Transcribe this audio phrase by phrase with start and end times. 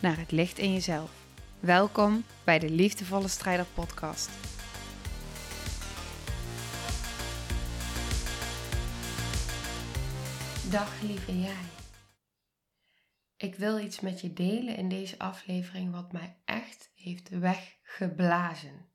[0.00, 1.26] naar het licht in jezelf.
[1.60, 4.30] Welkom bij de Liefdevolle Strijder Podcast.
[10.70, 11.64] Dag lieve jij.
[13.36, 18.88] Ik wil iets met je delen in deze aflevering wat mij echt heeft weggeblazen.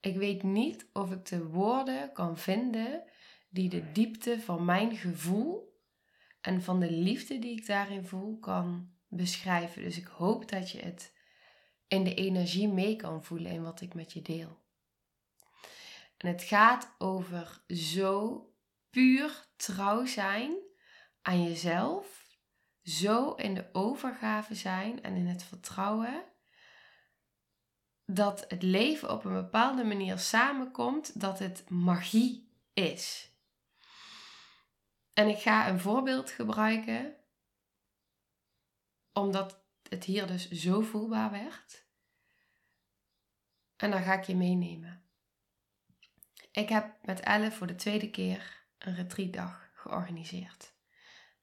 [0.00, 3.02] Ik weet niet of ik de woorden kan vinden
[3.50, 5.80] die de diepte van mijn gevoel
[6.40, 9.82] en van de liefde die ik daarin voel kan beschrijven.
[9.82, 11.12] Dus ik hoop dat je het
[11.88, 14.60] in de energie mee kan voelen in wat ik met je deel.
[16.16, 18.46] En het gaat over zo
[18.90, 20.56] puur trouw zijn
[21.22, 22.26] aan jezelf,
[22.82, 26.24] zo in de overgave zijn en in het vertrouwen
[28.06, 33.30] dat het leven op een bepaalde manier samenkomt, dat het magie is.
[35.12, 37.16] En ik ga een voorbeeld gebruiken,
[39.12, 41.86] omdat het hier dus zo voelbaar werd.
[43.76, 45.02] En dan ga ik je meenemen.
[46.52, 50.74] Ik heb met Elle voor de tweede keer een retreatdag georganiseerd.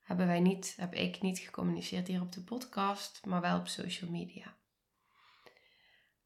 [0.02, 4.12] Hebben wij niet, heb ik niet gecommuniceerd hier op de podcast, maar wel op social
[4.12, 4.58] media.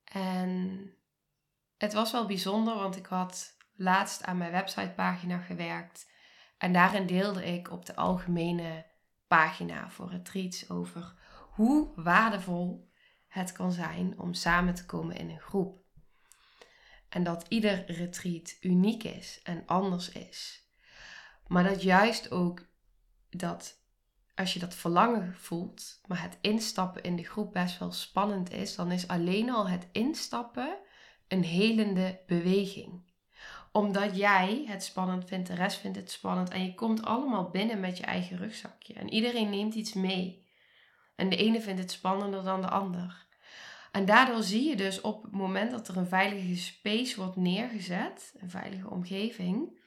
[0.04, 0.94] En
[1.78, 6.12] het was wel bijzonder, want ik had laatst aan mijn websitepagina gewerkt.
[6.58, 8.86] En daarin deelde ik op de algemene
[9.28, 11.22] pagina voor retreats over
[11.54, 12.92] hoe waardevol
[13.28, 15.82] het kan zijn om samen te komen in een groep.
[17.10, 20.68] En dat ieder retreat uniek is en anders is.
[21.48, 22.66] Maar dat juist ook
[23.30, 23.82] dat
[24.36, 28.76] als je dat verlangen voelt, maar het instappen in de groep best wel spannend is,
[28.76, 30.78] dan is alleen al het instappen
[31.28, 33.12] een helende beweging.
[33.72, 37.80] Omdat jij het spannend vindt, de rest vindt het spannend en je komt allemaal binnen
[37.80, 38.94] met je eigen rugzakje.
[38.94, 40.43] En iedereen neemt iets mee.
[41.16, 43.26] En de ene vindt het spannender dan de ander.
[43.92, 48.34] En daardoor zie je dus op het moment dat er een veilige space wordt neergezet,
[48.40, 49.80] een veilige omgeving,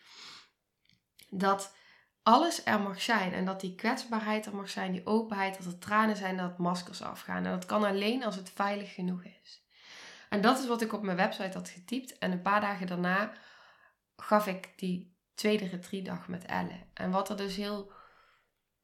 [1.30, 1.74] dat
[2.22, 3.32] alles er mag zijn.
[3.32, 7.02] En dat die kwetsbaarheid er mag zijn, die openheid, dat er tranen zijn, dat maskers
[7.02, 7.44] afgaan.
[7.44, 9.64] En dat kan alleen als het veilig genoeg is.
[10.28, 12.18] En dat is wat ik op mijn website had getypt.
[12.18, 13.32] En een paar dagen daarna
[14.16, 16.86] gaf ik die tweede retreatdag met Elle.
[16.94, 17.92] En wat er dus heel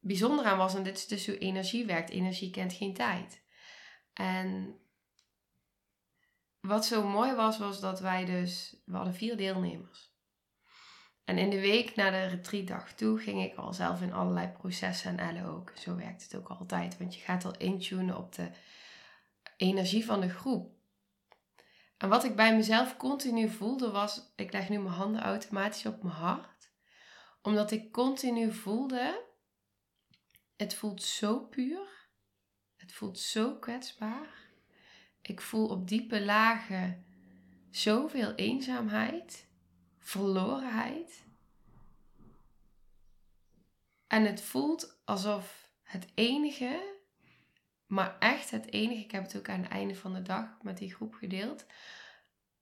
[0.02, 2.10] bijzonder aan was, en dit is dus hoe energie werkt.
[2.10, 3.42] Energie kent geen tijd.
[4.12, 4.78] En
[6.60, 10.10] wat zo mooi was, was dat wij dus, we hadden vier deelnemers.
[11.24, 15.18] En in de week na de retreatdag toe ging ik al zelf in allerlei processen
[15.18, 15.72] en Elle ook.
[15.74, 18.50] Zo werkt het ook altijd, want je gaat al intunen op de
[19.56, 20.72] energie van de groep.
[21.96, 26.02] En wat ik bij mezelf continu voelde was, ik leg nu mijn handen automatisch op
[26.02, 26.70] mijn hart,
[27.42, 29.24] omdat ik continu voelde,
[30.62, 32.08] het voelt zo puur,
[32.76, 34.50] het voelt zo kwetsbaar.
[35.22, 37.06] Ik voel op diepe lagen
[37.70, 39.48] zoveel eenzaamheid
[39.98, 41.24] verlorenheid.
[44.06, 47.00] En het voelt alsof het enige,
[47.86, 50.78] maar echt het enige, ik heb het ook aan het einde van de dag met
[50.78, 51.66] die groep gedeeld.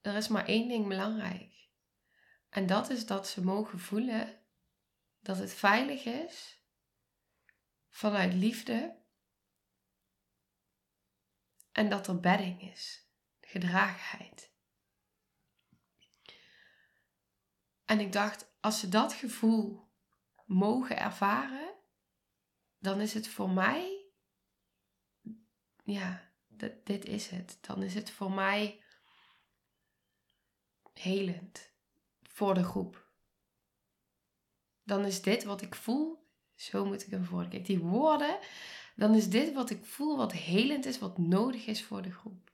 [0.01, 1.69] Er is maar één ding belangrijk.
[2.49, 4.39] En dat is dat ze mogen voelen
[5.21, 6.60] dat het veilig is
[7.91, 8.99] vanuit liefde
[11.73, 13.09] en dat er bedding is,
[13.41, 14.53] gedragenheid.
[17.85, 19.91] En ik dacht, als ze dat gevoel
[20.47, 21.75] mogen ervaren,
[22.79, 24.13] dan is het voor mij,
[25.85, 26.33] ja,
[26.85, 27.59] dit is het.
[27.61, 28.85] Dan is het voor mij
[30.93, 31.73] helend
[32.23, 33.09] voor de groep.
[34.83, 36.30] Dan is dit wat ik voel,
[36.61, 37.63] zo moet ik hem voorkijken.
[37.63, 38.39] Die woorden,
[38.95, 42.51] dan is dit wat ik voel, wat helend is, wat nodig is voor de groep.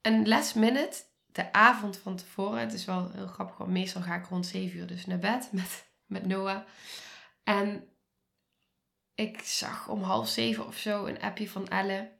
[0.00, 4.14] En last minute de avond van tevoren, het is wel heel grappig, want meestal ga
[4.14, 6.60] ik rond 7 uur dus naar bed met, met Noah.
[7.44, 7.88] En
[9.14, 12.12] ik zag om half zeven of zo een appje van Elle.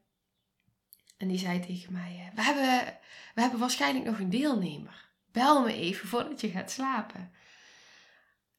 [1.17, 2.99] En die zei tegen mij: we hebben,
[3.34, 5.08] we hebben waarschijnlijk nog een deelnemer.
[5.32, 7.32] Bel me even voordat je gaat slapen.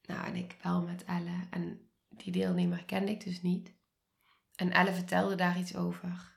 [0.07, 1.47] Nou, en ik bel met Elle.
[1.49, 3.75] En die deelnemer kende ik dus niet.
[4.55, 6.35] En Elle vertelde daar iets over.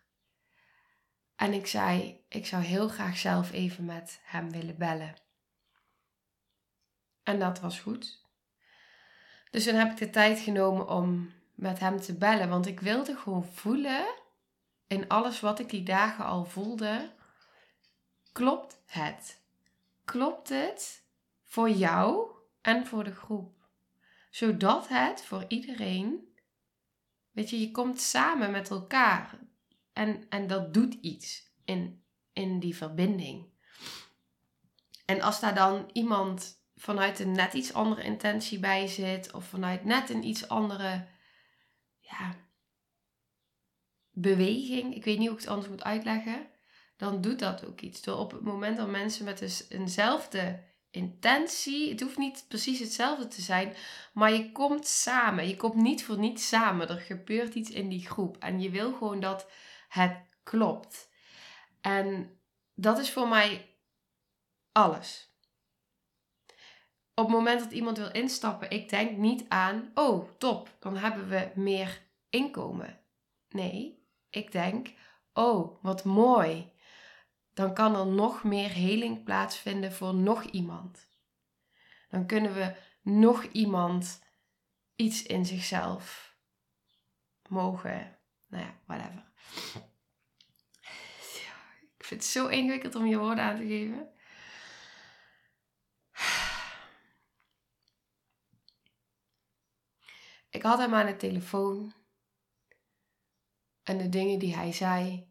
[1.37, 5.15] En ik zei, ik zou heel graag zelf even met hem willen bellen.
[7.23, 8.29] En dat was goed.
[9.51, 13.17] Dus toen heb ik de tijd genomen om met hem te bellen, want ik wilde
[13.17, 14.15] gewoon voelen
[14.87, 17.13] in alles wat ik die dagen al voelde,
[18.33, 19.43] klopt het?
[20.05, 21.05] Klopt het
[21.45, 22.31] voor jou
[22.61, 23.60] en voor de groep?
[24.31, 26.35] Zodat het voor iedereen,
[27.31, 29.39] weet je, je komt samen met elkaar
[29.93, 33.49] en, en dat doet iets in, in die verbinding.
[35.05, 39.85] En als daar dan iemand vanuit een net iets andere intentie bij zit, of vanuit
[39.85, 41.07] net een iets andere
[42.01, 42.37] ja,
[44.11, 46.51] beweging, ik weet niet hoe ik het anders moet uitleggen,
[46.97, 48.03] dan doet dat ook iets.
[48.03, 53.29] Door op het moment dat mensen met dus eenzelfde intentie, het hoeft niet precies hetzelfde
[53.29, 53.75] te zijn,
[54.13, 55.49] maar je komt samen.
[55.49, 56.89] Je komt niet voor niets samen.
[56.89, 59.51] Er gebeurt iets in die groep en je wil gewoon dat
[59.89, 61.11] het klopt.
[61.81, 62.39] En
[62.75, 63.77] dat is voor mij
[64.73, 65.35] alles.
[67.15, 71.29] Op het moment dat iemand wil instappen, ik denk niet aan, oh top, dan hebben
[71.29, 73.01] we meer inkomen.
[73.49, 74.93] Nee, ik denk,
[75.33, 76.73] oh wat mooi,
[77.61, 81.09] dan kan er nog meer heling plaatsvinden voor nog iemand.
[82.09, 84.23] Dan kunnen we nog iemand
[84.97, 86.37] iets in zichzelf
[87.49, 89.33] mogen, nou ja, whatever.
[91.99, 94.09] Ik vind het zo ingewikkeld om je woorden aan te geven.
[100.51, 101.95] Ik had hem aan de telefoon.
[103.83, 105.30] En de dingen die hij zei,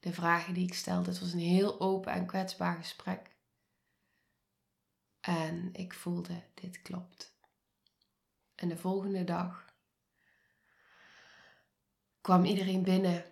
[0.00, 3.36] de vragen die ik stelde, het was een heel open en kwetsbaar gesprek.
[5.20, 7.38] En ik voelde, dit klopt.
[8.54, 9.74] En de volgende dag
[12.20, 13.24] kwam iedereen binnen.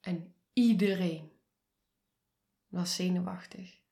[0.00, 1.32] En iedereen
[2.68, 3.82] was zenuwachtig.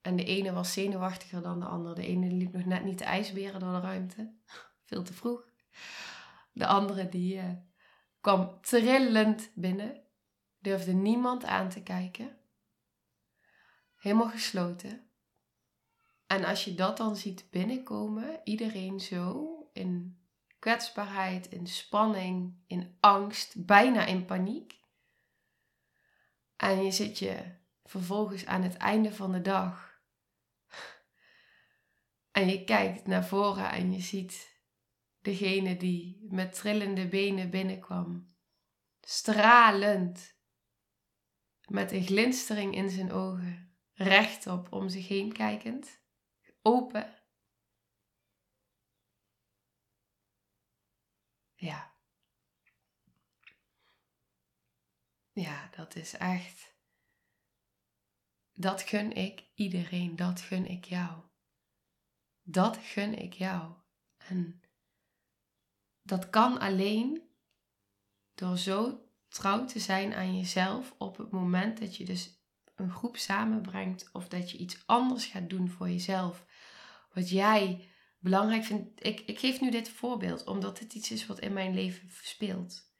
[0.00, 1.94] En de ene was zenuwachtiger dan de andere.
[1.94, 4.34] De ene liep nog net niet de ijsberen door de ruimte.
[4.88, 5.48] Veel te vroeg.
[6.52, 7.50] De andere die uh,
[8.20, 10.05] kwam trillend binnen.
[10.66, 12.38] Durfde niemand aan te kijken.
[13.96, 15.10] Helemaal gesloten.
[16.26, 20.20] En als je dat dan ziet binnenkomen, iedereen zo in
[20.58, 24.80] kwetsbaarheid, in spanning, in angst, bijna in paniek.
[26.56, 27.54] En je zit je
[27.84, 30.00] vervolgens aan het einde van de dag.
[32.30, 34.60] En je kijkt naar voren en je ziet
[35.20, 38.34] degene die met trillende benen binnenkwam.
[39.00, 40.35] Stralend.
[41.66, 43.76] Met een glinstering in zijn ogen.
[43.92, 46.00] Rechtop om zich heen kijkend.
[46.62, 47.14] Open.
[51.54, 51.94] Ja.
[55.32, 56.74] Ja, dat is echt.
[58.52, 60.16] Dat gun ik iedereen.
[60.16, 61.22] Dat gun ik jou.
[62.42, 63.74] Dat gun ik jou.
[64.16, 64.60] En
[66.02, 67.30] dat kan alleen
[68.34, 72.44] door zo trouw te zijn aan jezelf op het moment dat je dus
[72.74, 76.46] een groep samenbrengt of dat je iets anders gaat doen voor jezelf.
[77.12, 77.88] Wat jij
[78.18, 79.06] belangrijk vindt.
[79.06, 82.94] Ik, ik geef nu dit voorbeeld omdat het iets is wat in mijn leven speelt.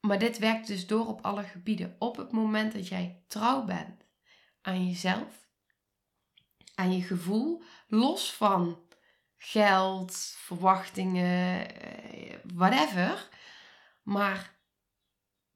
[0.00, 1.96] Maar dit werkt dus door op alle gebieden.
[1.98, 4.06] Op het moment dat jij trouw bent
[4.62, 5.48] aan jezelf,
[6.74, 8.78] aan je gevoel, los van
[9.36, 13.28] geld, verwachtingen, eh, whatever.
[14.02, 14.51] Maar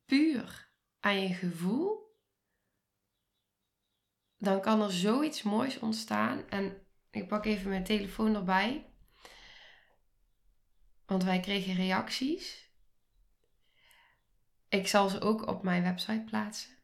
[0.07, 0.71] puur
[1.01, 2.17] aan je gevoel,
[4.39, 6.49] dan kan er zoiets moois ontstaan.
[6.49, 8.91] En ik pak even mijn telefoon erbij.
[11.07, 12.71] Want wij kregen reacties.
[14.69, 16.77] Ik zal ze ook op mijn website plaatsen.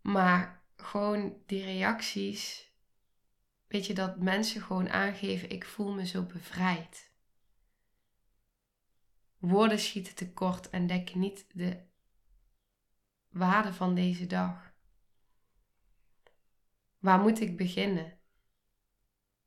[0.00, 2.72] Maar gewoon die reacties
[3.72, 7.11] Weet je dat mensen gewoon aangeven: ik voel me zo bevrijd.
[9.42, 11.80] Woorden schieten tekort en dekken niet de
[13.28, 14.72] waarde van deze dag.
[16.98, 18.18] Waar moet ik beginnen?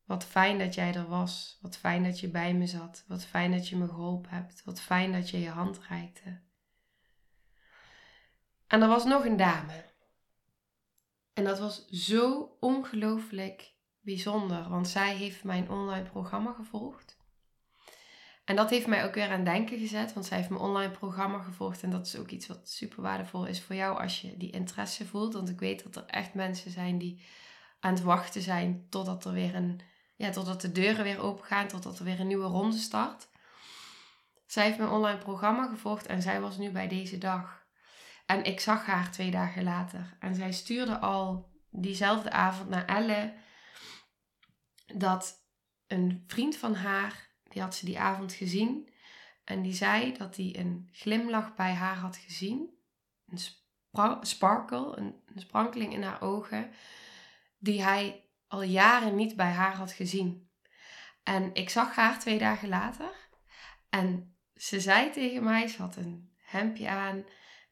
[0.04, 1.58] Wat fijn dat jij er was.
[1.62, 3.04] Wat fijn dat je bij me zat.
[3.08, 4.64] Wat fijn dat je me geholpen hebt.
[4.64, 6.42] Wat fijn dat je je hand reikte.
[8.68, 9.86] En er was nog een dame.
[11.34, 17.18] En dat was zo ongelooflijk bijzonder, want zij heeft mijn online programma gevolgd.
[18.46, 21.42] En dat heeft mij ook weer aan denken gezet, want zij heeft mijn online programma
[21.42, 21.84] gevolgd.
[21.84, 25.06] En dat is ook iets wat super waardevol is voor jou als je die interesse
[25.06, 25.34] voelt.
[25.34, 27.25] Want ik weet dat er echt mensen zijn die
[27.80, 29.82] aan het wachten zijn totdat er weer een,
[30.16, 33.28] ja, totdat de deuren weer open gaan, totdat er weer een nieuwe ronde start.
[34.46, 37.64] Zij heeft mijn online programma gevolgd en zij was nu bij deze dag.
[38.25, 40.18] En ik zag haar twee dagen later.
[40.20, 43.34] En zij stuurde al diezelfde avond naar Elle
[44.86, 45.44] dat
[45.88, 47.25] een vriend van haar,
[47.56, 48.90] die had ze die avond gezien.
[49.44, 52.70] En die zei dat hij een glimlach bij haar had gezien.
[53.28, 53.40] Een
[54.22, 56.72] sparkle, een, sprankeling in haar ogen.
[57.58, 60.50] Die hij al jaren niet bij haar had gezien.
[61.24, 63.30] En ik zag haar twee dagen later.
[63.90, 67.26] En ze zei tegen mij, ze had een hemdje aan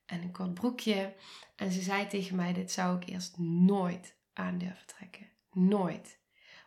[0.06, 1.16] en een kort broekje.
[1.56, 5.30] En ze zei tegen mij, dit zou ik eerst nooit aan durven trekken.
[5.52, 6.20] Nooit.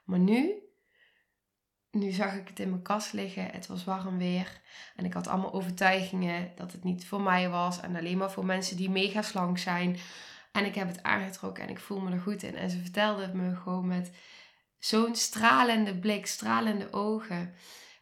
[0.04, 0.65] Maar nu,
[1.98, 3.50] nu zag ik het in mijn kast liggen.
[3.50, 4.60] Het was warm weer.
[4.96, 7.80] En ik had allemaal overtuigingen dat het niet voor mij was.
[7.80, 9.96] En alleen maar voor mensen die mega slank zijn.
[10.52, 12.56] En ik heb het aangetrokken en ik voel me er goed in.
[12.56, 14.10] En ze vertelde het me gewoon met
[14.78, 17.54] zo'n stralende blik, stralende ogen.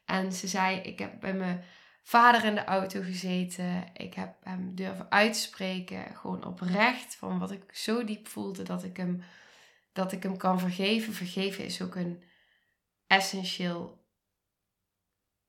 [0.05, 1.65] En ze zei: Ik heb bij mijn
[2.03, 3.85] vader in de auto gezeten.
[3.93, 6.17] Ik heb hem durven uitspreken.
[6.17, 9.23] Gewoon oprecht van wat ik zo diep voelde dat ik hem,
[9.93, 11.13] dat ik hem kan vergeven.
[11.13, 12.23] Vergeven is ook een
[13.17, 14.05] essentieel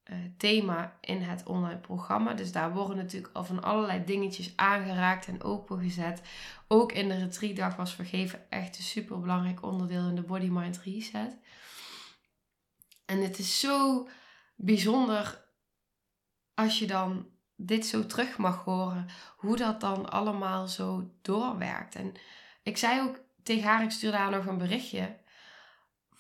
[0.06, 2.34] uh, thema in het online programma.
[2.34, 6.22] Dus daar worden natuurlijk al van allerlei dingetjes aangeraakt en opengezet.
[6.68, 10.78] Ook in de retreatdag was vergeven echt een super belangrijk onderdeel in de Body Mind
[10.78, 11.38] Reset.
[13.06, 14.08] En het is zo
[14.56, 15.46] bijzonder
[16.54, 19.08] als je dan dit zo terug mag horen,
[19.38, 21.96] hoe dat dan allemaal zo doorwerkt.
[21.96, 22.14] En
[22.64, 25.18] ik zei ook tegen haar, ik stuurde haar nog een berichtje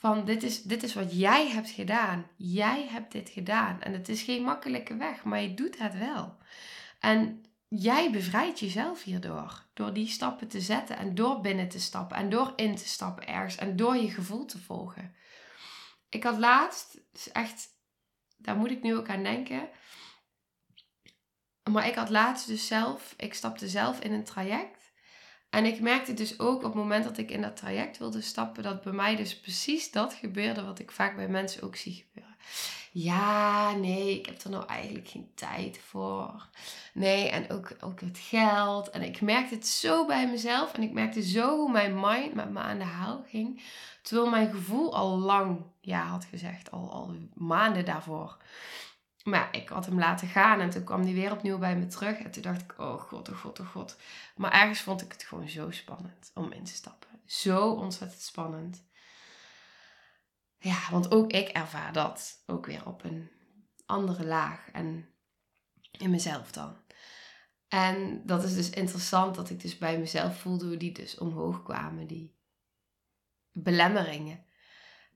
[0.05, 2.27] van dit is, dit is wat jij hebt gedaan.
[2.35, 3.81] Jij hebt dit gedaan.
[3.81, 6.37] En het is geen makkelijke weg, maar je doet het wel.
[6.99, 9.65] En jij bevrijdt jezelf hierdoor.
[9.73, 13.27] Door die stappen te zetten en door binnen te stappen en door in te stappen
[13.27, 15.15] ergens en door je gevoel te volgen.
[16.09, 17.67] Ik had laatst, echt,
[18.37, 19.69] daar moet ik nu ook aan denken.
[21.71, 24.84] Maar ik had laatst dus zelf, ik stapte zelf in een traject.
[25.55, 28.63] En ik merkte dus ook op het moment dat ik in dat traject wilde stappen,
[28.63, 32.35] dat bij mij dus precies dat gebeurde wat ik vaak bij mensen ook zie gebeuren.
[32.91, 36.47] Ja, nee, ik heb er nou eigenlijk geen tijd voor.
[36.93, 38.89] Nee, en ook, ook het geld.
[38.89, 40.73] En ik merkte het zo bij mezelf.
[40.73, 43.61] En ik merkte zo hoe mijn mind met me aan de haal ging.
[44.01, 48.37] Terwijl mijn gevoel al lang ja had gezegd, al, al maanden daarvoor.
[49.25, 52.17] Maar ik had hem laten gaan en toen kwam hij weer opnieuw bij me terug.
[52.17, 53.97] En toen dacht ik, oh god, oh god, oh god.
[54.35, 57.09] Maar ergens vond ik het gewoon zo spannend om in te stappen.
[57.25, 58.83] Zo ontzettend spannend.
[60.57, 63.29] Ja, want ook ik ervaar dat ook weer op een
[63.85, 64.69] andere laag.
[64.71, 65.09] En
[65.91, 66.77] in mezelf dan.
[67.67, 71.63] En dat is dus interessant dat ik dus bij mezelf voelde hoe die dus omhoog
[71.63, 72.35] kwamen, die
[73.51, 74.45] belemmeringen.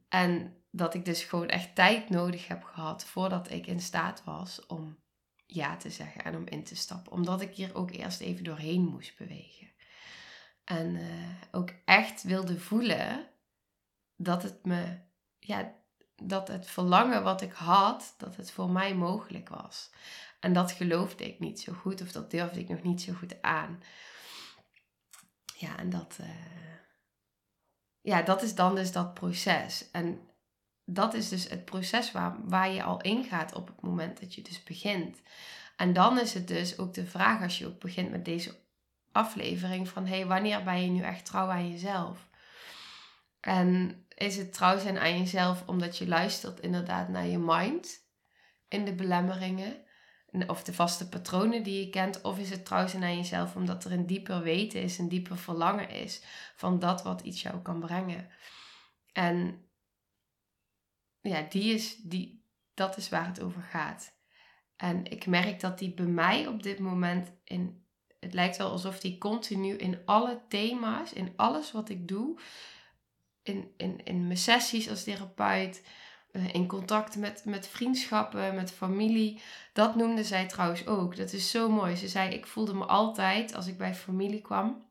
[0.08, 4.66] En dat ik dus gewoon echt tijd nodig heb gehad voordat ik in staat was
[4.66, 4.98] om
[5.46, 7.12] ja te zeggen en om in te stappen.
[7.12, 9.72] Omdat ik hier ook eerst even doorheen moest bewegen.
[10.64, 13.30] En uh, ook echt wilde voelen
[14.16, 15.00] dat het me,
[15.40, 15.76] ja,
[16.16, 19.92] dat het verlangen wat ik had, dat het voor mij mogelijk was.
[20.40, 23.42] En dat geloofde ik niet zo goed, of dat durfde ik nog niet zo goed
[23.42, 23.84] aan.
[25.56, 26.28] Ja, en dat, uh,
[28.02, 29.92] ja, dat is dan dus dat proces.
[29.92, 30.29] En
[30.94, 34.42] dat is dus het proces waar, waar je al ingaat op het moment dat je
[34.42, 35.22] dus begint.
[35.78, 38.56] En dan is het dus ook de vraag als je ook begint met deze
[39.12, 42.28] aflevering van hey, wanneer ben je nu echt trouw aan jezelf?
[43.40, 48.08] En is het trouw zijn aan jezelf omdat je luistert inderdaad naar je mind
[48.68, 49.84] in de belemmeringen
[50.48, 53.86] of de vaste patronen die je kent, of is het trouw zijn aan jezelf omdat
[53.86, 56.22] er een dieper weten is, een dieper verlangen is
[56.56, 58.30] van dat wat iets jou kan brengen.
[59.14, 59.69] En
[61.22, 64.18] ja, die is, die, dat is waar het over gaat.
[64.76, 67.88] En ik merk dat die bij mij op dit moment in.
[68.20, 72.40] Het lijkt wel alsof die continu in alle thema's, in alles wat ik doe,
[73.44, 75.84] in, in, in mijn sessies als therapeut,
[76.32, 79.42] eh, in contact met, met vriendschappen, met familie.
[79.74, 81.16] Dat noemde zij trouwens ook.
[81.16, 81.96] Dat is zo mooi.
[81.96, 84.86] Ze zei: Ik voelde me altijd, als ik bij familie kwam,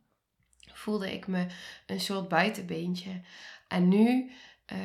[0.73, 1.47] voelde ik me
[1.87, 3.21] een soort buitenbeentje.
[3.69, 4.31] En nu
[4.73, 4.79] uh,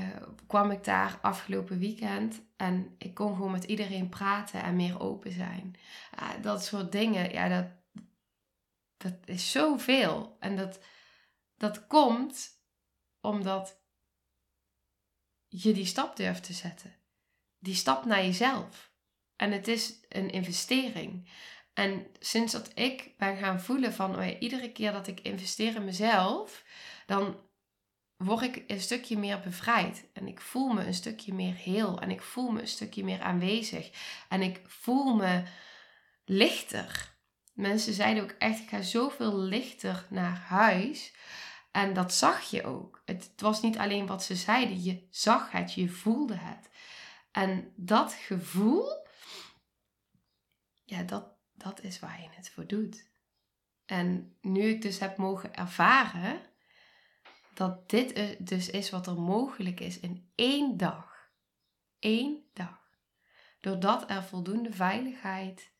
[0.47, 5.31] kwam ik daar afgelopen weekend en ik kon gewoon met iedereen praten en meer open
[5.31, 5.75] zijn.
[6.19, 7.67] Uh, dat soort dingen, ja, dat,
[8.97, 10.37] dat is zoveel.
[10.39, 10.79] En dat,
[11.57, 12.61] dat komt
[13.21, 13.81] omdat
[15.47, 16.95] je die stap durft te zetten.
[17.59, 18.91] Die stap naar jezelf.
[19.35, 21.29] En het is een investering.
[21.73, 25.75] En sinds dat ik ben gaan voelen van oh ja, iedere keer dat ik investeer
[25.75, 26.63] in mezelf,
[27.05, 27.39] dan
[28.17, 30.05] word ik een stukje meer bevrijd.
[30.13, 31.99] En ik voel me een stukje meer heel.
[31.99, 33.91] En ik voel me een stukje meer aanwezig.
[34.29, 35.43] En ik voel me
[36.25, 37.15] lichter.
[37.53, 41.13] Mensen zeiden ook echt, ik ga zoveel lichter naar huis.
[41.71, 43.01] En dat zag je ook.
[43.05, 46.69] Het, het was niet alleen wat ze zeiden, je zag het, je voelde het.
[47.31, 49.05] En dat gevoel,
[50.83, 53.11] ja, dat, dat is waar je het voor doet.
[53.85, 56.41] En nu ik dus heb mogen ervaren
[57.53, 61.29] dat dit dus is wat er mogelijk is in één dag.
[61.99, 62.81] Eén dag.
[63.59, 65.71] Doordat er voldoende veiligheid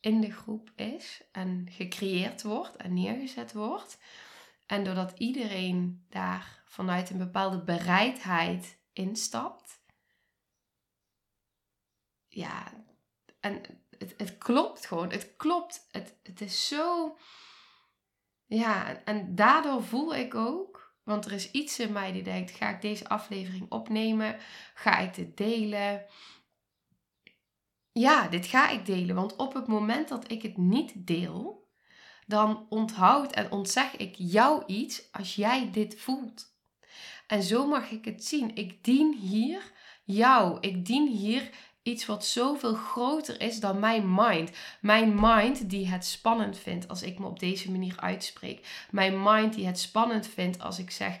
[0.00, 3.98] in de groep is en gecreëerd wordt en neergezet wordt.
[4.66, 9.80] En doordat iedereen daar vanuit een bepaalde bereidheid instapt.
[12.28, 12.72] Ja,
[13.40, 13.62] en
[13.98, 15.10] het, het klopt gewoon.
[15.10, 15.88] Het klopt.
[15.90, 17.16] Het, het is zo.
[18.46, 20.85] Ja, en daardoor voel ik ook.
[21.06, 24.36] Want er is iets in mij die denkt: ga ik deze aflevering opnemen?
[24.74, 26.04] Ga ik dit delen?
[27.92, 29.14] Ja, dit ga ik delen.
[29.14, 31.68] Want op het moment dat ik het niet deel,
[32.26, 36.54] dan onthoud en ontzeg ik jou iets als jij dit voelt.
[37.26, 38.54] En zo mag ik het zien.
[38.54, 39.72] Ik dien hier
[40.04, 40.58] jou.
[40.60, 41.50] Ik dien hier
[41.86, 44.50] iets wat zoveel groter is dan mijn mind.
[44.80, 48.86] Mijn mind die het spannend vindt als ik me op deze manier uitspreek.
[48.90, 51.18] Mijn mind die het spannend vindt als ik zeg: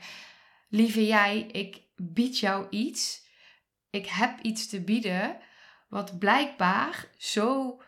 [0.68, 3.24] Lieve jij, ik bied jou iets.
[3.90, 5.36] Ik heb iets te bieden
[5.88, 7.80] wat blijkbaar zo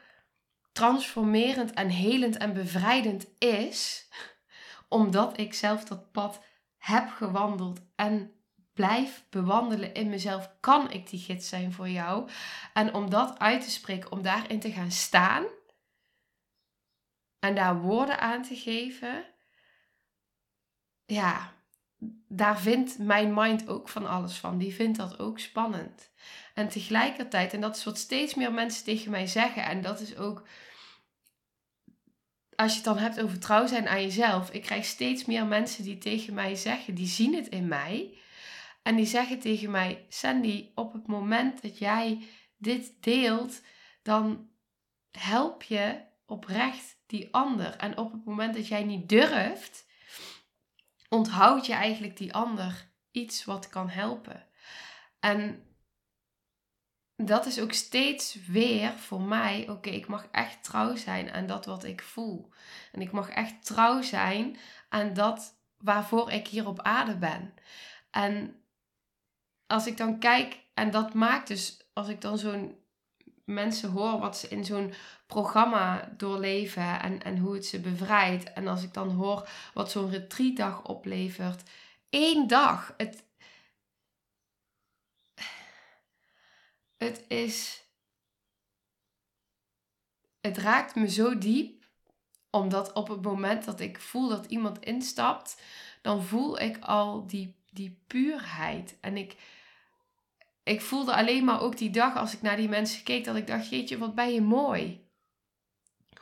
[0.72, 4.08] transformerend en helend en bevrijdend is,
[4.88, 6.44] omdat ik zelf dat pad
[6.78, 8.37] heb gewandeld en
[8.78, 12.28] blijf bewandelen in mezelf, kan ik die gids zijn voor jou.
[12.72, 15.44] En om dat uit te spreken, om daarin te gaan staan
[17.38, 19.24] en daar woorden aan te geven,
[21.04, 21.52] ja,
[22.28, 24.58] daar vindt mijn mind ook van alles van.
[24.58, 26.10] Die vindt dat ook spannend.
[26.54, 30.16] En tegelijkertijd, en dat is wat steeds meer mensen tegen mij zeggen, en dat is
[30.16, 30.46] ook
[32.54, 34.50] als je het dan hebt over trouw zijn aan jezelf.
[34.50, 38.18] Ik krijg steeds meer mensen die tegen mij zeggen, die zien het in mij.
[38.82, 43.62] En die zeggen tegen mij: Sandy, op het moment dat jij dit deelt,
[44.02, 44.50] dan
[45.10, 47.76] help je oprecht die ander.
[47.76, 49.86] En op het moment dat jij niet durft,
[51.08, 54.46] onthoud je eigenlijk die ander iets wat kan helpen.
[55.20, 55.62] En
[57.16, 61.66] dat is ook steeds weer voor mij: oké, ik mag echt trouw zijn aan dat
[61.66, 62.52] wat ik voel.
[62.92, 64.56] En ik mag echt trouw zijn
[64.88, 67.54] aan dat waarvoor ik hier op aarde ben.
[68.10, 68.62] En
[69.68, 72.76] als ik dan kijk, en dat maakt dus, als ik dan zo'n
[73.44, 74.94] mensen hoor wat ze in zo'n
[75.26, 78.52] programma doorleven en, en hoe het ze bevrijdt.
[78.52, 81.70] En als ik dan hoor wat zo'n retreatdag oplevert.
[82.08, 82.94] één dag.
[82.96, 83.24] Het,
[86.96, 87.82] het is.
[90.40, 91.84] Het raakt me zo diep,
[92.50, 95.62] omdat op het moment dat ik voel dat iemand instapt,
[96.02, 98.96] dan voel ik al die, die puurheid.
[99.00, 99.36] En ik
[100.68, 103.46] ik voelde alleen maar ook die dag als ik naar die mensen keek, dat ik
[103.46, 105.06] dacht, jeetje, wat ben je mooi.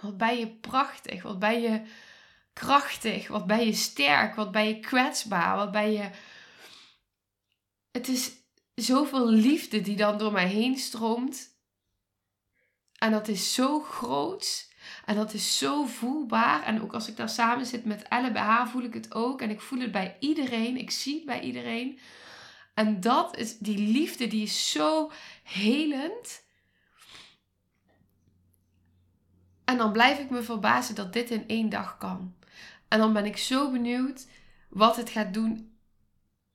[0.01, 1.23] Wat ben je prachtig.
[1.23, 1.83] Wat ben je
[2.53, 3.29] krachtig.
[3.29, 4.35] Wat ben je sterk.
[4.35, 5.57] Wat ben je kwetsbaar.
[5.57, 6.11] Wat ben je...
[7.91, 8.33] Het is
[8.75, 11.55] zoveel liefde die dan door mij heen stroomt.
[12.99, 14.69] En dat is zo groot.
[15.05, 16.63] En dat is zo voelbaar.
[16.63, 19.41] En ook als ik daar samen zit met Elle bij haar, voel ik het ook.
[19.43, 20.77] En ik voel het bij iedereen.
[20.77, 21.99] Ik zie het bij iedereen.
[22.77, 25.11] En dat is die liefde, die is zo
[25.43, 26.45] helend.
[29.65, 32.37] En dan blijf ik me verbazen dat dit in één dag kan.
[32.89, 34.27] En dan ben ik zo benieuwd
[34.69, 35.79] wat het gaat doen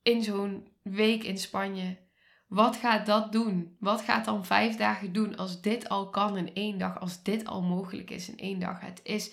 [0.02, 1.98] in zo'n week in Spanje.
[2.46, 3.76] Wat gaat dat doen?
[3.78, 7.00] Wat gaat dan vijf dagen doen als dit al kan in één dag?
[7.00, 8.80] Als dit al mogelijk is in één dag?
[8.80, 9.32] Het is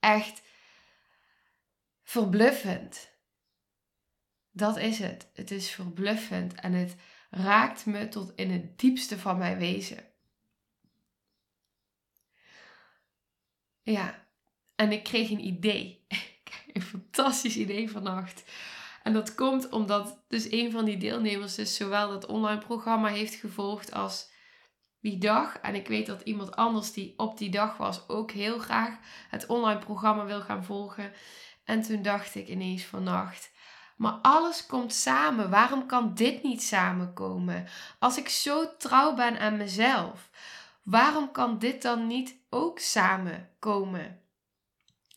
[0.00, 0.42] echt
[2.02, 3.15] verbluffend.
[4.56, 5.30] Dat is het.
[5.34, 6.96] Het is verbluffend en het
[7.30, 10.04] raakt me tot in het diepste van mijn wezen.
[13.82, 14.26] Ja,
[14.74, 16.06] en ik kreeg een idee.
[16.72, 18.44] een fantastisch idee vannacht.
[19.02, 23.34] En dat komt omdat dus een van die deelnemers dus zowel het online programma heeft
[23.34, 24.30] gevolgd als
[25.00, 25.58] die dag.
[25.58, 28.98] En ik weet dat iemand anders die op die dag was ook heel graag
[29.30, 31.12] het online programma wil gaan volgen.
[31.64, 33.54] En toen dacht ik ineens vannacht,
[33.96, 35.50] maar alles komt samen.
[35.50, 37.66] Waarom kan dit niet samenkomen?
[37.98, 40.30] Als ik zo trouw ben aan mezelf,
[40.82, 44.20] waarom kan dit dan niet ook samenkomen?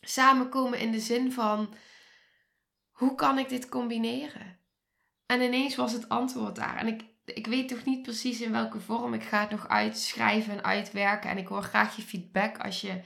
[0.00, 1.74] Samenkomen in de zin van:
[2.90, 4.58] hoe kan ik dit combineren?
[5.26, 6.76] En ineens was het antwoord daar.
[6.76, 9.14] En ik, ik weet toch niet precies in welke vorm.
[9.14, 11.30] Ik ga het nog uitschrijven en uitwerken.
[11.30, 13.00] En ik hoor graag je feedback als je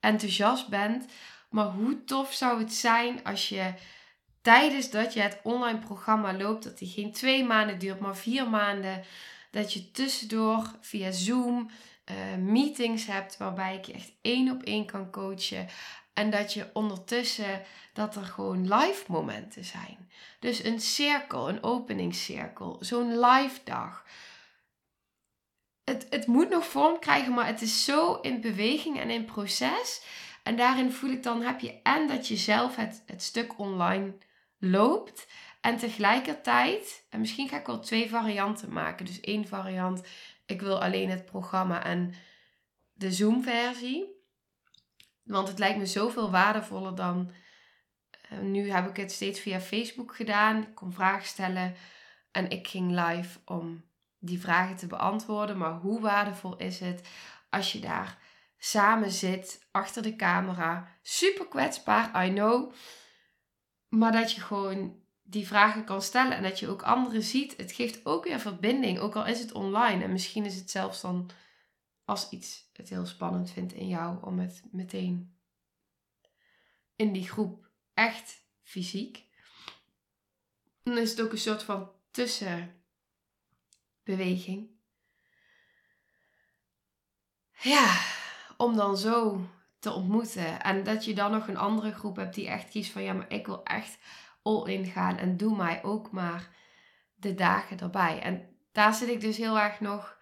[0.00, 1.04] enthousiast bent.
[1.50, 3.74] Maar hoe tof zou het zijn als je
[4.40, 8.48] tijdens dat je het online programma loopt, dat die geen twee maanden duurt, maar vier
[8.48, 9.04] maanden,
[9.50, 11.70] dat je tussendoor via Zoom
[12.10, 15.68] uh, meetings hebt waarbij ik je echt één op één kan coachen.
[16.12, 20.10] En dat je ondertussen dat er gewoon live momenten zijn.
[20.38, 24.04] Dus een cirkel, een openingscirkel, zo'n live dag.
[25.84, 30.02] Het, het moet nog vorm krijgen, maar het is zo in beweging en in proces.
[30.42, 34.12] En daarin voel ik dan, heb je en dat je zelf het, het stuk online
[34.60, 35.26] loopt.
[35.60, 39.06] En tegelijkertijd, en misschien ga ik wel twee varianten maken.
[39.06, 40.02] Dus één variant,
[40.46, 42.14] ik wil alleen het programma en
[42.92, 44.18] de Zoom-versie.
[45.22, 47.32] Want het lijkt me zoveel waardevoller dan.
[48.10, 50.62] Eh, nu heb ik het steeds via Facebook gedaan.
[50.62, 51.74] Ik kon vragen stellen
[52.30, 53.84] en ik ging live om
[54.18, 55.58] die vragen te beantwoorden.
[55.58, 57.08] Maar hoe waardevol is het
[57.50, 58.18] als je daar
[58.58, 60.88] samen zit achter de camera?
[61.02, 62.72] Super kwetsbaar, I know.
[63.90, 67.56] Maar dat je gewoon die vragen kan stellen en dat je ook anderen ziet.
[67.56, 70.04] Het geeft ook weer verbinding, ook al is het online.
[70.04, 71.30] En misschien is het zelfs dan
[72.04, 75.34] als iets het heel spannend vindt in jou om het meteen
[76.96, 79.24] in die groep echt fysiek.
[80.82, 84.70] Dan is het ook een soort van tussenbeweging.
[87.52, 88.00] Ja,
[88.56, 89.48] om dan zo
[89.80, 90.62] te ontmoeten.
[90.62, 93.32] En dat je dan nog een andere groep hebt die echt kiest van ja, maar
[93.32, 93.98] ik wil echt
[94.42, 96.48] all in gaan en doe mij ook maar
[97.14, 98.20] de dagen erbij.
[98.20, 100.18] En daar zit ik dus heel erg nog,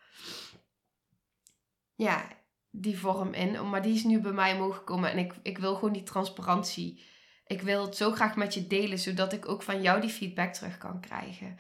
[1.95, 2.29] ja,
[2.71, 3.71] die vorm in.
[3.71, 7.05] Maar die is nu bij mij mogen komen en ik, ik wil gewoon die transparantie.
[7.47, 10.53] Ik wil het zo graag met je delen, zodat ik ook van jou die feedback
[10.53, 11.59] terug kan krijgen.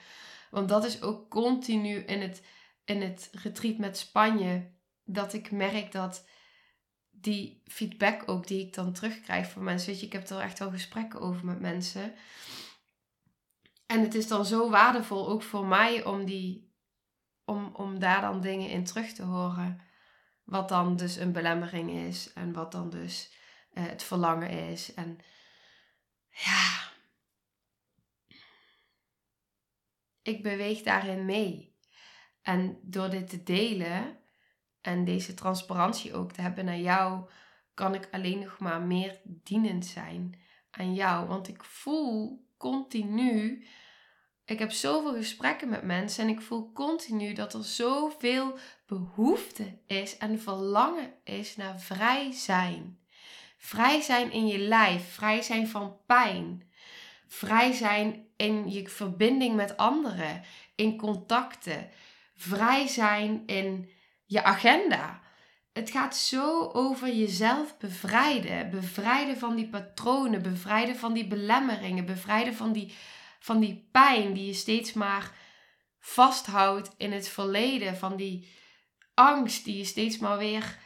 [0.50, 2.42] Want dat is ook continu in het,
[2.84, 4.70] in het retreat met Spanje,
[5.04, 6.26] dat ik merk dat
[7.22, 9.90] die feedback ook die ik dan terugkrijg van mensen.
[9.90, 12.14] Weet je, ik heb er echt wel gesprekken over met mensen.
[13.86, 16.74] En het is dan zo waardevol ook voor mij om, die,
[17.44, 19.80] om, om daar dan dingen in terug te horen.
[20.44, 23.32] Wat dan dus een belemmering is en wat dan dus
[23.72, 24.94] uh, het verlangen is.
[24.94, 25.18] En
[26.30, 26.90] ja,
[30.22, 31.76] ik beweeg daarin mee.
[32.42, 34.18] En door dit te delen
[34.80, 37.28] en deze transparantie ook te hebben naar jou,
[37.74, 41.26] kan ik alleen nog maar meer dienend zijn aan jou.
[41.26, 43.66] Want ik voel continu.
[44.44, 50.16] Ik heb zoveel gesprekken met mensen en ik voel continu dat er zoveel behoefte is
[50.16, 52.98] en verlangen is naar vrij zijn.
[53.58, 56.70] Vrij zijn in je lijf, vrij zijn van pijn.
[57.26, 60.42] Vrij zijn in je verbinding met anderen,
[60.74, 61.90] in contacten.
[62.34, 63.90] Vrij zijn in
[64.28, 65.20] je agenda.
[65.72, 68.70] Het gaat zo over jezelf bevrijden.
[68.70, 72.94] Bevrijden van die patronen, bevrijden van die belemmeringen, bevrijden van die,
[73.38, 75.32] van die pijn die je steeds maar
[75.98, 77.96] vasthoudt in het verleden.
[77.96, 78.48] Van die
[79.14, 80.78] angst die je steeds maar weer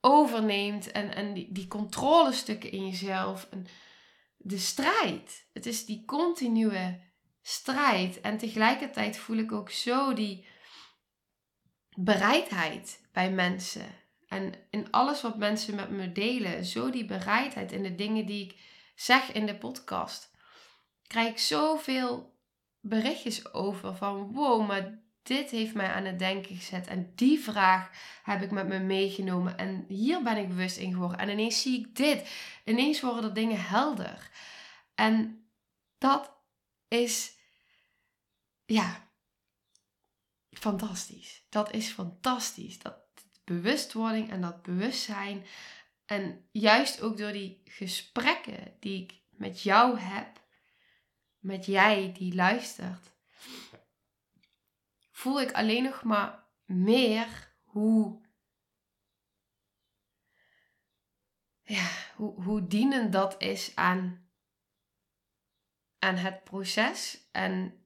[0.00, 0.90] overneemt.
[0.90, 3.46] En, en die, die controlestukken in jezelf.
[3.50, 3.66] En
[4.36, 5.46] de strijd.
[5.52, 7.00] Het is die continue
[7.42, 8.20] strijd.
[8.20, 10.46] En tegelijkertijd voel ik ook zo die
[12.00, 13.86] bereidheid bij mensen.
[14.28, 18.44] En in alles wat mensen met me delen, zo die bereidheid in de dingen die
[18.44, 18.60] ik
[18.94, 20.30] zeg in de podcast,
[21.06, 22.36] krijg ik zoveel
[22.80, 27.90] berichtjes over van wow, maar dit heeft mij aan het denken gezet en die vraag
[28.22, 31.78] heb ik met me meegenomen en hier ben ik bewust in geworden en ineens zie
[31.78, 32.28] ik dit,
[32.64, 34.30] ineens worden er dingen helder.
[34.94, 35.46] En
[35.98, 36.32] dat
[36.88, 37.36] is
[38.64, 39.07] ja,
[40.58, 41.46] fantastisch.
[41.48, 42.78] Dat is fantastisch.
[42.78, 42.96] Dat
[43.44, 45.46] bewustwording en dat bewustzijn.
[46.04, 50.42] En juist ook door die gesprekken die ik met jou heb,
[51.38, 53.12] met jij die luistert,
[55.10, 58.26] voel ik alleen nog maar meer hoe,
[61.62, 64.30] ja, hoe, hoe dienend dat is aan,
[65.98, 67.28] aan het proces.
[67.32, 67.77] En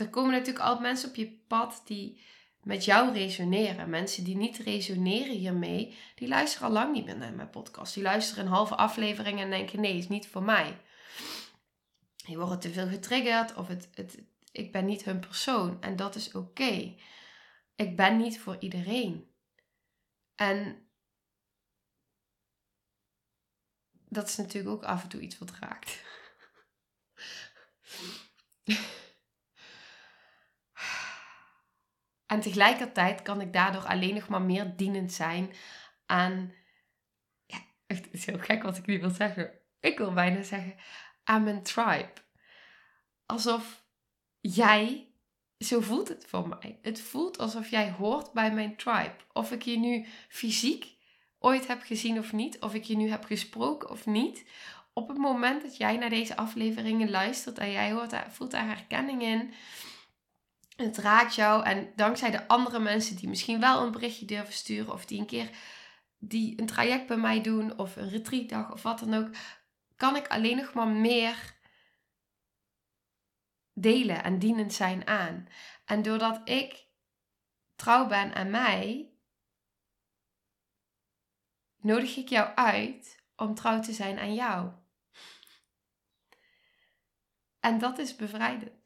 [0.00, 2.20] er komen natuurlijk altijd mensen op je pad die
[2.62, 3.90] met jou resoneren.
[3.90, 7.94] Mensen die niet resoneren hiermee, die luisteren al lang niet meer naar mijn podcast.
[7.94, 10.80] Die luisteren een halve aflevering en denken: nee, is niet voor mij.
[12.26, 15.82] Die worden te veel getriggerd of het, het, ik ben niet hun persoon.
[15.82, 16.94] En dat is oké.
[17.74, 19.30] Ik ben niet voor iedereen.
[20.34, 20.88] En
[24.08, 26.02] dat is natuurlijk ook af en toe iets wat raakt.
[32.28, 35.52] en tegelijkertijd kan ik daardoor alleen nog maar meer dienend zijn
[36.06, 36.52] aan.
[37.46, 39.50] Ja, het is heel gek wat ik nu wil zeggen.
[39.80, 40.74] Ik wil bijna zeggen
[41.24, 42.12] aan mijn tribe.
[43.26, 43.84] Alsof
[44.40, 45.12] jij,
[45.58, 46.78] zo voelt het voor mij.
[46.82, 49.16] Het voelt alsof jij hoort bij mijn tribe.
[49.32, 50.96] Of ik je nu fysiek
[51.38, 54.44] ooit heb gezien of niet, of ik je nu heb gesproken of niet.
[54.92, 59.22] Op het moment dat jij naar deze afleveringen luistert en jij hoort, voelt daar herkenning
[59.22, 59.52] in,
[60.86, 64.92] het raakt jou en dankzij de andere mensen die misschien wel een berichtje durven sturen
[64.92, 65.50] of die een keer
[66.18, 69.34] die een traject bij mij doen of een retreatdag of wat dan ook,
[69.96, 71.56] kan ik alleen nog maar meer
[73.72, 75.48] delen en dienend zijn aan.
[75.84, 76.86] En doordat ik
[77.76, 79.12] trouw ben aan mij,
[81.76, 84.72] nodig ik jou uit om trouw te zijn aan jou.
[87.60, 88.77] En dat is bevrijdend.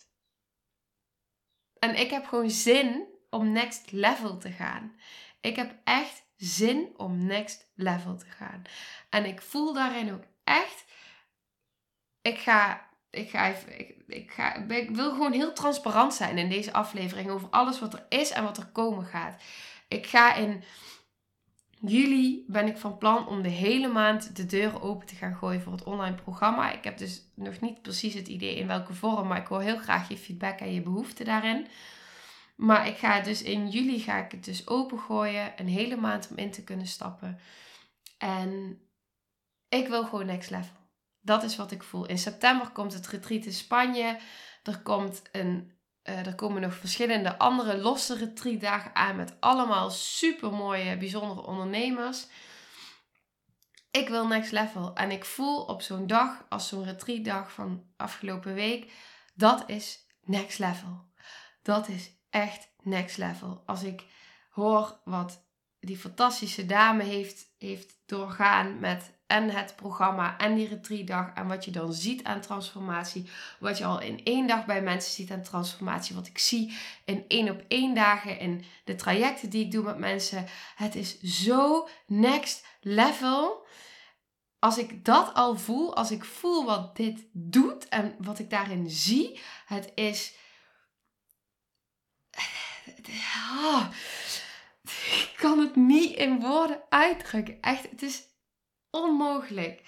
[1.85, 4.97] En ik heb gewoon zin om next level te gaan.
[5.41, 8.63] Ik heb echt zin om next level te gaan.
[9.11, 10.85] En ik voel daarin ook echt.
[12.21, 12.91] Ik ga.
[13.11, 13.47] Ik, ga
[14.07, 18.07] ik, ga, ik wil gewoon heel transparant zijn in deze aflevering over alles wat er
[18.09, 19.43] is en wat er komen gaat.
[19.89, 20.65] Ik ga in
[21.83, 25.63] juli ben ik van plan om de hele maand de deuren open te gaan gooien
[25.63, 26.73] voor het online programma.
[26.73, 29.79] Ik heb dus nog niet precies het idee in welke vorm, maar ik hoor heel
[29.79, 31.67] graag je feedback en je behoeften daarin.
[32.57, 35.53] Maar ik ga dus in juli ga ik het dus opengooien.
[35.57, 37.39] Een hele maand om in te kunnen stappen.
[38.19, 38.81] En
[39.69, 40.77] ik wil gewoon next level.
[41.21, 42.07] Dat is wat ik voel.
[42.07, 44.19] In september komt het retreat in Spanje.
[44.63, 45.73] Er, komt een,
[46.05, 49.17] uh, er komen nog verschillende andere losse retreatdagen aan.
[49.17, 52.27] Met allemaal super mooie, bijzondere ondernemers.
[53.91, 54.95] Ik wil next level.
[54.95, 58.93] En ik voel op zo'n dag, als zo'n retreatdag van afgelopen week.
[59.35, 61.11] Dat is next level.
[61.63, 63.63] Dat is echt next level.
[63.67, 64.05] Als ik
[64.51, 65.45] hoor wat
[65.85, 71.33] die fantastische dame heeft, heeft doorgaan met en het programma en die retreatdag.
[71.35, 73.31] En wat je dan ziet aan transformatie.
[73.59, 76.15] Wat je al in één dag bij mensen ziet aan transformatie.
[76.15, 79.99] Wat ik zie in één op één dagen in de trajecten die ik doe met
[79.99, 80.47] mensen.
[80.77, 83.67] Het is zo next level.
[84.59, 88.91] Als ik dat al voel, als ik voel wat dit doet en wat ik daarin
[88.91, 89.41] zie.
[89.67, 90.35] Het is
[93.63, 93.87] oh,
[95.13, 97.61] ik kan het niet in woorden uitdrukken.
[97.61, 98.23] Echt, het is
[98.91, 99.83] onmogelijk.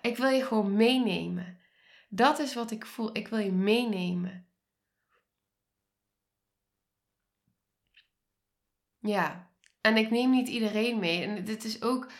[0.00, 1.58] Ik wil je gewoon meenemen.
[2.08, 3.16] Dat is wat ik voel.
[3.16, 4.48] Ik wil je meenemen.
[8.98, 11.22] Ja, en ik neem niet iedereen mee.
[11.22, 12.10] En dit is ook,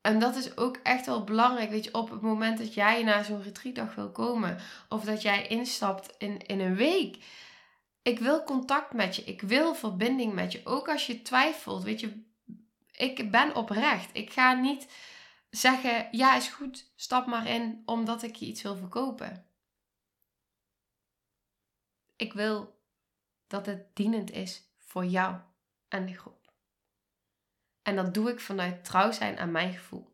[0.00, 1.70] en dat is ook echt wel belangrijk.
[1.70, 5.46] Weet je, op het moment dat jij naar zo'n retreatdag wil komen, of dat jij
[5.46, 7.24] instapt in, in een week
[8.04, 9.24] ik wil contact met je.
[9.24, 10.60] Ik wil verbinding met je.
[10.64, 11.82] Ook als je twijfelt.
[11.82, 12.24] Weet je,
[12.90, 14.16] ik ben oprecht.
[14.16, 14.92] Ik ga niet
[15.50, 19.46] zeggen: ja, is goed, stap maar in omdat ik je iets wil verkopen.
[22.16, 22.82] Ik wil
[23.46, 25.40] dat het dienend is voor jou
[25.88, 26.52] en de groep.
[27.82, 30.12] En dat doe ik vanuit trouw zijn aan mijn gevoel.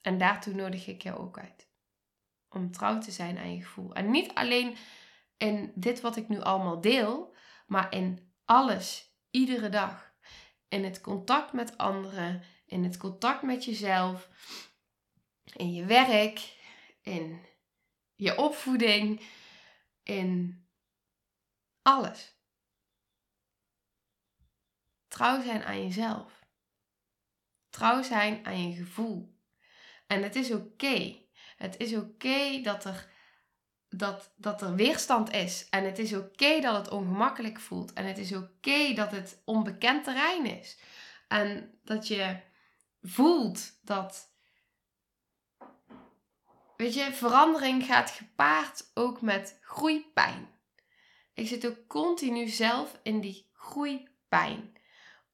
[0.00, 1.63] En daartoe nodig ik jou ook uit
[2.54, 3.94] om trouw te zijn aan je gevoel.
[3.94, 4.76] En niet alleen
[5.36, 7.34] in dit wat ik nu allemaal deel,
[7.66, 10.12] maar in alles, iedere dag.
[10.68, 14.28] In het contact met anderen, in het contact met jezelf,
[15.56, 16.56] in je werk,
[17.02, 17.46] in
[18.14, 19.20] je opvoeding,
[20.02, 20.62] in
[21.82, 22.36] alles.
[25.08, 26.46] Trouw zijn aan jezelf.
[27.70, 29.38] Trouw zijn aan je gevoel.
[30.06, 31.23] En het is oké
[31.56, 33.08] het is oké dat, er,
[33.88, 35.66] dat, dat er weerstand is.
[35.70, 37.92] En het is oké dat het ongemakkelijk voelt.
[37.92, 40.78] En het is oké dat het onbekend terrein is.
[41.28, 42.36] En dat je
[43.02, 44.32] voelt dat.
[46.76, 50.48] Weet je, verandering gaat gepaard ook met groeipijn.
[51.34, 54.73] Ik zit ook continu zelf in die groeipijn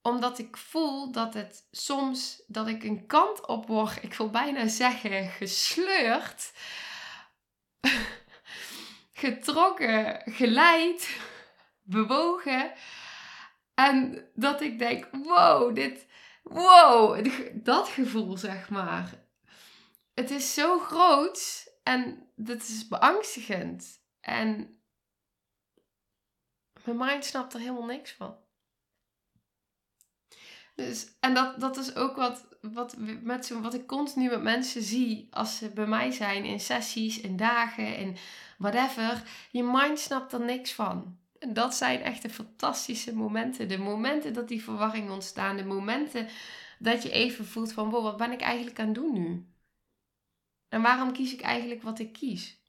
[0.01, 4.67] omdat ik voel dat het soms dat ik een kant op word, ik wil bijna
[4.67, 6.53] zeggen gesleurd,
[9.11, 11.17] getrokken, geleid,
[11.81, 12.73] bewogen.
[13.73, 16.07] En dat ik denk, wow, dit,
[16.43, 19.19] wow, dat gevoel zeg maar.
[20.13, 24.03] Het is zo groot en dat is beangstigend.
[24.19, 24.81] En
[26.83, 28.37] mijn mind snapt er helemaal niks van.
[30.87, 35.27] Dus, en dat, dat is ook wat, wat, met wat ik continu met mensen zie
[35.31, 38.17] als ze bij mij zijn in sessies, in dagen, in
[38.57, 39.23] whatever.
[39.51, 41.17] Je mind snapt er niks van.
[41.39, 43.67] En dat zijn echt de fantastische momenten.
[43.67, 45.57] De momenten dat die verwarring ontstaan.
[45.57, 46.27] De momenten
[46.79, 49.45] dat je even voelt van, wat ben ik eigenlijk aan het doen nu?
[50.69, 52.60] En waarom kies ik eigenlijk wat ik kies?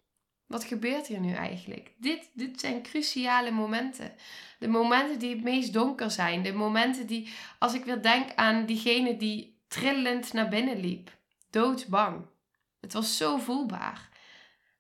[0.53, 1.93] Wat gebeurt hier nu eigenlijk?
[1.97, 4.13] Dit, dit zijn cruciale momenten.
[4.59, 6.43] De momenten die het meest donker zijn.
[6.43, 11.11] De momenten die, als ik weer denk aan diegene die trillend naar binnen liep.
[11.51, 12.27] Doodsbang.
[12.81, 14.09] Het was zo voelbaar.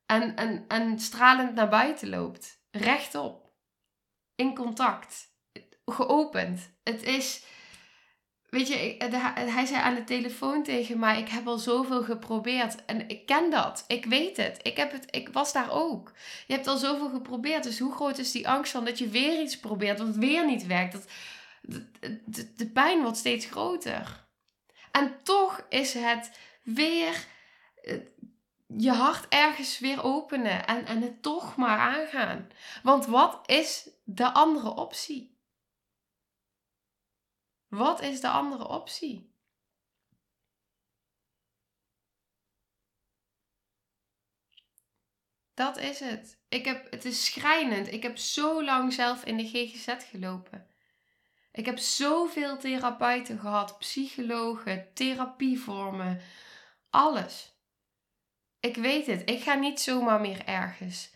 [0.07, 2.63] En, en, en stralend naar buiten loopt.
[2.71, 3.51] Rechtop.
[4.35, 5.35] In contact.
[5.85, 6.73] Geopend.
[6.83, 7.45] Het is
[8.53, 8.97] Weet je,
[9.35, 12.85] hij zei aan de telefoon tegen mij: Ik heb al zoveel geprobeerd.
[12.85, 13.85] En ik ken dat.
[13.87, 14.59] Ik weet het.
[14.63, 15.07] Ik, heb het.
[15.11, 16.13] ik was daar ook.
[16.47, 17.63] Je hebt al zoveel geprobeerd.
[17.63, 20.67] Dus hoe groot is die angst van dat je weer iets probeert, wat weer niet
[20.67, 20.93] werkt?
[20.93, 21.07] Dat,
[22.25, 24.27] de, de pijn wordt steeds groter.
[24.91, 27.27] En toch is het weer
[27.83, 27.97] eh,
[28.67, 32.49] je hart ergens weer openen en, en het toch maar aangaan.
[32.83, 35.32] Want wat is de andere optie?
[37.75, 39.35] Wat is de andere optie?
[45.55, 46.41] Dat is het.
[46.49, 47.93] Ik heb, het is schrijnend.
[47.93, 50.67] Ik heb zo lang zelf in de GGZ gelopen.
[51.53, 56.21] Ik heb zoveel therapeuten gehad, psychologen, therapievormen,
[56.91, 57.57] alles.
[58.61, 59.31] Ik weet het.
[59.31, 61.15] Ik ga niet zomaar meer ergens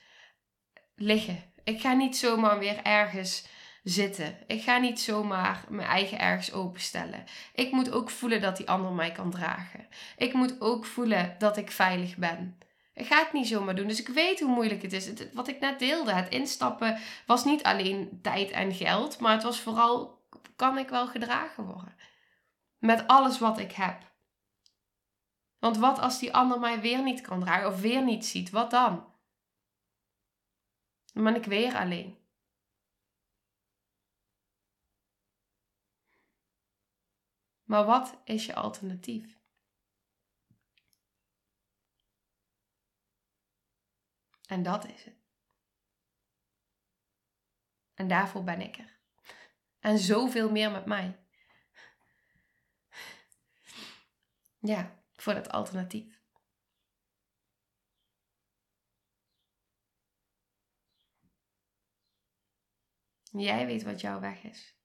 [0.95, 1.53] liggen.
[1.65, 3.47] Ik ga niet zomaar weer ergens
[3.89, 4.37] zitten.
[4.47, 7.25] Ik ga niet zomaar mijn eigen ergens openstellen.
[7.55, 9.87] Ik moet ook voelen dat die ander mij kan dragen.
[10.17, 12.59] Ik moet ook voelen dat ik veilig ben.
[12.95, 13.89] Ik ga het niet zomaar doen.
[13.89, 15.11] Dus ik weet hoe moeilijk het is.
[15.33, 19.61] wat ik net deelde, het instappen was niet alleen tijd en geld, maar het was
[19.61, 21.97] vooral: kan ik wel gedragen worden?
[22.79, 24.15] Met alles wat ik heb.
[25.59, 28.51] Want wat als die ander mij weer niet kan dragen of weer niet ziet?
[28.51, 29.05] Wat dan?
[31.13, 32.26] Dan ben ik weer alleen.
[37.67, 39.39] Maar wat is je alternatief?
[44.47, 45.15] En dat is het.
[47.95, 48.99] En daarvoor ben ik er.
[49.79, 51.19] En zoveel meer met mij.
[54.59, 56.21] Ja, voor dat alternatief.
[63.31, 64.76] Jij weet wat jouw weg is.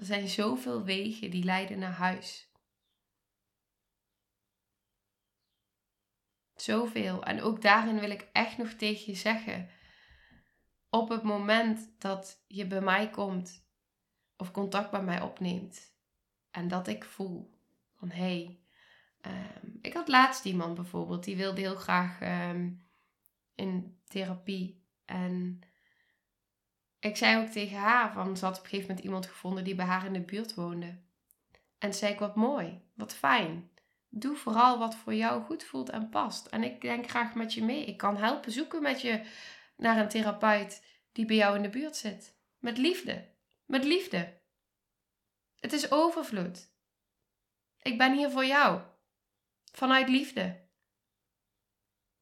[0.00, 2.52] Er zijn zoveel wegen die leiden naar huis.
[6.54, 7.24] Zoveel.
[7.24, 9.70] En ook daarin wil ik echt nog tegen je zeggen.
[10.90, 13.66] Op het moment dat je bij mij komt
[14.36, 15.94] of contact bij mij opneemt
[16.50, 17.50] en dat ik voel
[17.94, 18.60] van hé, hey,
[19.20, 22.82] ehm, ik had laatst iemand bijvoorbeeld die wilde heel graag um,
[23.54, 25.60] in therapie en
[27.00, 29.74] ik zei ook tegen haar van ze had op een gegeven moment iemand gevonden die
[29.74, 30.98] bij haar in de buurt woonde.
[31.78, 33.70] En zei ik wat mooi, wat fijn.
[34.08, 36.46] Doe vooral wat voor jou goed voelt en past.
[36.46, 37.84] En ik denk graag met je mee.
[37.84, 39.26] Ik kan helpen zoeken met je
[39.76, 42.38] naar een therapeut die bij jou in de buurt zit.
[42.58, 43.28] Met liefde.
[43.66, 44.40] Met liefde.
[45.60, 46.72] Het is overvloed.
[47.82, 48.80] Ik ben hier voor jou.
[49.72, 50.68] Vanuit liefde.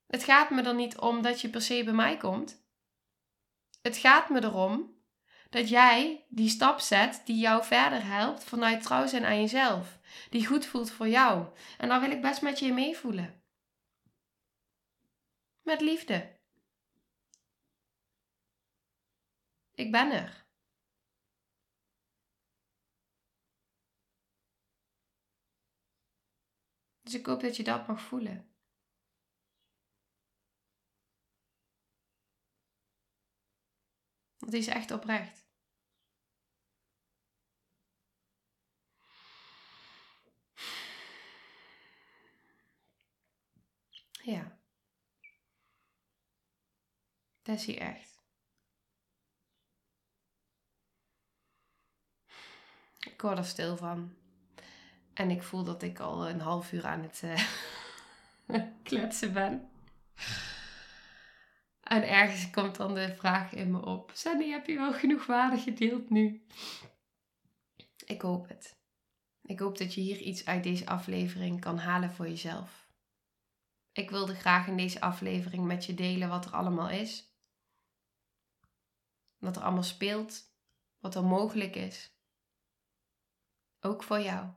[0.07, 2.68] Het gaat me er niet om dat je per se bij mij komt.
[3.89, 5.03] Het gaat me erom
[5.51, 9.99] dat jij die stap zet die jou verder helpt vanuit trouw zijn aan jezelf.
[10.31, 11.47] Die goed voelt voor jou.
[11.79, 13.43] En dan wil ik best met je meevoelen.
[15.63, 16.37] Met liefde.
[19.75, 20.47] Ik ben er.
[27.01, 28.58] Dus ik hoop dat je dat mag voelen.
[34.49, 35.47] Die is echt oprecht.
[44.23, 44.59] Ja.
[47.43, 48.23] Dat is hij echt.
[52.99, 54.17] Ik word er stil van.
[55.15, 57.43] En ik voel dat ik al een half uur aan het uh,
[58.83, 59.68] kletsen ben.
[61.89, 65.59] En ergens komt dan de vraag in me op: Sandy, heb je wel genoeg waarde
[65.59, 66.47] gedeeld nu?
[68.05, 68.79] Ik hoop het.
[69.43, 72.89] Ik hoop dat je hier iets uit deze aflevering kan halen voor jezelf.
[73.93, 77.33] Ik wilde graag in deze aflevering met je delen wat er allemaal is.
[79.39, 80.43] Wat er allemaal speelt,
[80.99, 82.13] wat er mogelijk is.
[83.81, 84.49] Ook voor jou.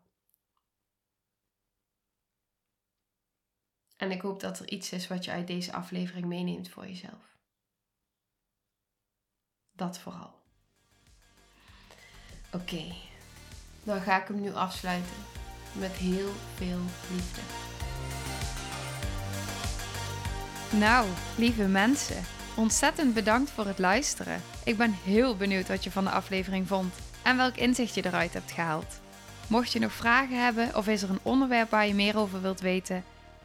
[4.02, 7.38] En ik hoop dat er iets is wat je uit deze aflevering meeneemt voor jezelf.
[9.72, 10.34] Dat vooral.
[12.54, 12.84] Oké,
[13.84, 15.16] dan ga ik hem nu afsluiten
[15.74, 16.80] met heel veel
[17.12, 17.42] liefde.
[20.78, 22.24] Nou, lieve mensen,
[22.56, 24.42] ontzettend bedankt voor het luisteren.
[24.64, 26.94] Ik ben heel benieuwd wat je van de aflevering vond
[27.24, 29.00] en welk inzicht je eruit hebt gehaald.
[29.48, 32.60] Mocht je nog vragen hebben of is er een onderwerp waar je meer over wilt
[32.60, 33.04] weten,